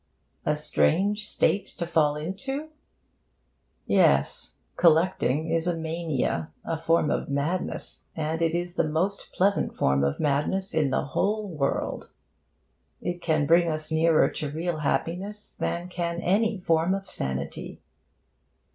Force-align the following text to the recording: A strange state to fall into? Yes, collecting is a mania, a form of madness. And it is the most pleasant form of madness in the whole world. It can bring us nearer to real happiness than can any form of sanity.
A 0.47 0.55
strange 0.55 1.27
state 1.27 1.63
to 1.77 1.85
fall 1.85 2.15
into? 2.15 2.69
Yes, 3.85 4.55
collecting 4.75 5.51
is 5.51 5.67
a 5.67 5.77
mania, 5.77 6.49
a 6.65 6.75
form 6.81 7.11
of 7.11 7.29
madness. 7.29 8.05
And 8.15 8.41
it 8.41 8.55
is 8.55 8.77
the 8.77 8.89
most 8.89 9.31
pleasant 9.31 9.77
form 9.77 10.03
of 10.03 10.19
madness 10.19 10.73
in 10.73 10.89
the 10.89 11.05
whole 11.05 11.47
world. 11.47 12.09
It 12.99 13.21
can 13.21 13.45
bring 13.45 13.69
us 13.69 13.91
nearer 13.91 14.27
to 14.27 14.49
real 14.49 14.77
happiness 14.79 15.53
than 15.59 15.87
can 15.87 16.19
any 16.19 16.57
form 16.59 16.95
of 16.95 17.05
sanity. 17.05 17.79